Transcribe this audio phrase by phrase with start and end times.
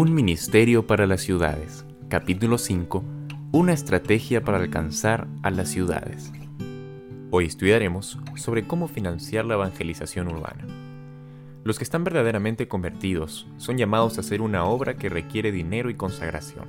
[0.00, 1.84] Un ministerio para las ciudades.
[2.08, 3.02] Capítulo 5.
[3.50, 6.30] Una estrategia para alcanzar a las ciudades.
[7.32, 10.68] Hoy estudiaremos sobre cómo financiar la evangelización urbana.
[11.64, 15.94] Los que están verdaderamente convertidos son llamados a hacer una obra que requiere dinero y
[15.94, 16.68] consagración.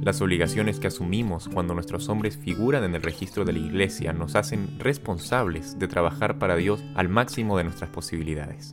[0.00, 4.36] Las obligaciones que asumimos cuando nuestros hombres figuran en el registro de la iglesia nos
[4.36, 8.72] hacen responsables de trabajar para Dios al máximo de nuestras posibilidades.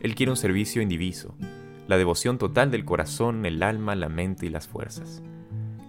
[0.00, 1.36] Él quiere un servicio indiviso,
[1.86, 5.22] la devoción total del corazón, el alma, la mente y las fuerzas.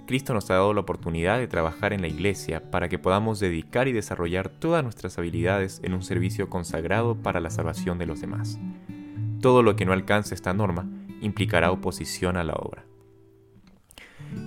[0.06, 3.88] Cristo nos ha dado la oportunidad de trabajar en la iglesia para que podamos dedicar
[3.88, 8.60] y desarrollar todas nuestras habilidades en un servicio consagrado para la salvación de los demás.
[9.42, 10.88] Todo lo que no alcance esta norma
[11.22, 12.86] implicará oposición a la obra.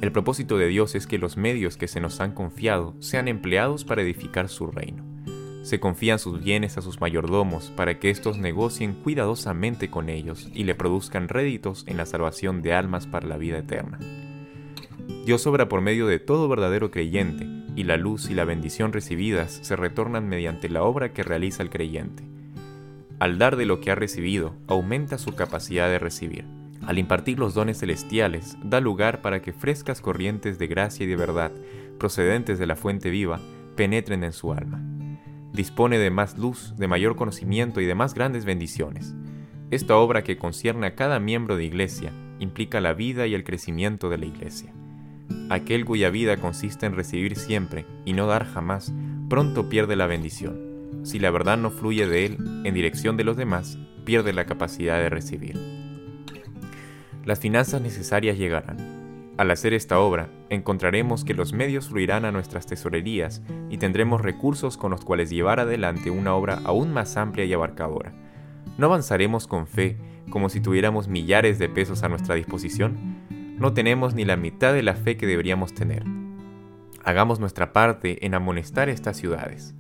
[0.01, 3.85] El propósito de Dios es que los medios que se nos han confiado sean empleados
[3.85, 5.08] para edificar su reino.
[5.63, 10.65] Se confían sus bienes a sus mayordomos para que éstos negocien cuidadosamente con ellos y
[10.65, 13.99] le produzcan réditos en la salvación de almas para la vida eterna.
[15.27, 19.61] Dios obra por medio de todo verdadero creyente, y la luz y la bendición recibidas
[19.63, 22.25] se retornan mediante la obra que realiza el creyente.
[23.19, 26.45] Al dar de lo que ha recibido, aumenta su capacidad de recibir.
[26.87, 31.17] Al impartir los dones celestiales, da lugar para que frescas corrientes de gracia y de
[31.17, 31.53] verdad,
[31.99, 33.41] procedentes de la fuente viva,
[33.77, 34.98] penetren en su alma
[35.59, 39.17] dispone de más luz, de mayor conocimiento y de más grandes bendiciones.
[39.73, 44.09] Esta obra que concierne a cada miembro de iglesia implica la vida y el crecimiento
[44.09, 44.73] de la iglesia.
[45.51, 48.95] Aquel cuya vida consiste en recibir siempre y no dar jamás,
[49.29, 51.01] pronto pierde la bendición.
[51.03, 54.99] Si la verdad no fluye de él en dirección de los demás, pierde la capacidad
[54.99, 55.59] de recibir.
[57.25, 58.98] Las finanzas necesarias llegarán
[59.39, 64.77] al hacer esta obra, encontraremos que los medios fluirán a nuestras tesorerías y tendremos recursos
[64.77, 68.13] con los cuales llevar adelante una obra aún más amplia y abarcadora.
[68.79, 69.97] ¿No avanzaremos con fe
[70.29, 72.97] como si tuviéramos millares de pesos a nuestra disposición?
[73.59, 76.03] No tenemos ni la mitad de la fe que deberíamos tener.
[77.05, 79.73] Hagamos nuestra parte en amonestar estas ciudades.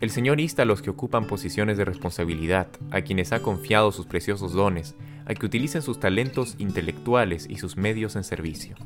[0.00, 4.06] El Señor insta a los que ocupan posiciones de responsabilidad, a quienes ha confiado sus
[4.06, 4.94] preciosos dones,
[5.26, 8.76] a que utilicen sus talentos intelectuales y sus medios en servicio.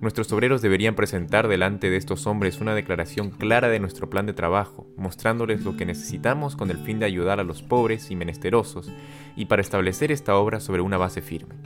[0.00, 4.32] Nuestros obreros deberían presentar delante de estos hombres una declaración clara de nuestro plan de
[4.32, 8.92] trabajo, mostrándoles lo que necesitamos con el fin de ayudar a los pobres y menesterosos
[9.34, 11.56] y para establecer esta obra sobre una base firme.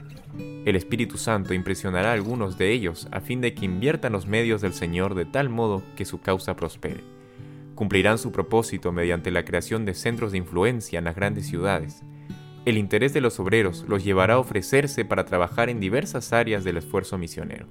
[0.65, 4.61] El Espíritu Santo impresionará a algunos de ellos a fin de que inviertan los medios
[4.61, 7.15] del Señor de tal modo que su causa prospere
[7.75, 12.01] cumplirán su propósito mediante la creación de centros de influencia en las grandes ciudades.
[12.65, 16.77] El interés de los obreros los llevará a ofrecerse para trabajar en diversas áreas del
[16.77, 17.67] esfuerzo misionero.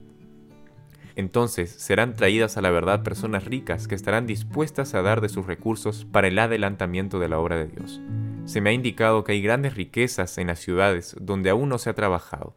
[1.16, 5.46] Entonces serán traídas a la verdad personas ricas que estarán dispuestas a dar de sus
[5.46, 8.00] recursos para el adelantamiento de la obra de Dios.
[8.44, 11.90] Se me ha indicado que hay grandes riquezas en las ciudades donde aún no se
[11.90, 12.56] ha trabajado.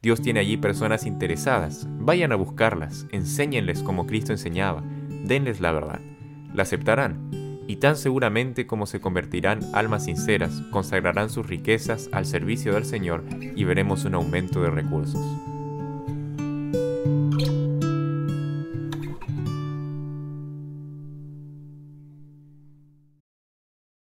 [0.00, 1.86] Dios tiene allí personas interesadas.
[1.88, 4.82] Vayan a buscarlas, enséñenles como Cristo enseñaba,
[5.24, 6.00] denles la verdad
[6.54, 7.30] la aceptarán,
[7.66, 13.24] y tan seguramente como se convertirán almas sinceras, consagrarán sus riquezas al servicio del Señor
[13.54, 15.20] y veremos un aumento de recursos.